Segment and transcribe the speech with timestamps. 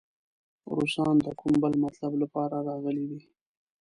[0.77, 3.21] روسان د کوم بل مطلب لپاره راغلي دي.